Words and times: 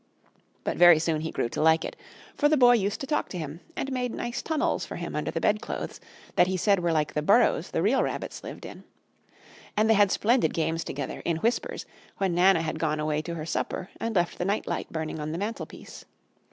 But 0.63 0.77
very 0.77 0.97
soon 0.97 1.21
he 1.21 1.29
grew 1.29 1.47
to 1.49 1.61
like 1.61 1.85
it, 1.85 1.95
for 2.33 2.49
the 2.49 2.57
Boy 2.57 2.73
used 2.73 2.99
to 3.01 3.05
talk 3.05 3.29
to 3.29 3.37
him, 3.37 3.59
and 3.75 3.91
made 3.91 4.15
nice 4.15 4.41
tunnels 4.41 4.83
for 4.83 4.95
him 4.95 5.15
under 5.15 5.29
the 5.29 5.39
bedclothes 5.39 5.99
that 6.35 6.47
he 6.47 6.57
said 6.57 6.79
were 6.79 6.91
like 6.91 7.13
the 7.13 7.21
burrows 7.21 7.69
the 7.69 7.83
real 7.83 8.01
rabbits 8.01 8.43
lived 8.43 8.65
in. 8.65 8.83
And 9.77 9.87
they 9.87 9.93
had 9.93 10.11
splendid 10.11 10.55
games 10.55 10.83
together, 10.83 11.21
in 11.23 11.37
whispers, 11.37 11.85
when 12.17 12.33
Nana 12.33 12.63
had 12.63 12.79
gone 12.79 12.99
away 12.99 13.21
to 13.21 13.35
her 13.35 13.45
supper 13.45 13.91
and 13.99 14.15
left 14.15 14.39
the 14.39 14.45
night 14.45 14.65
light 14.65 14.91
burning 14.91 15.19
on 15.19 15.33
the 15.33 15.37
mantelpiece. 15.37 16.03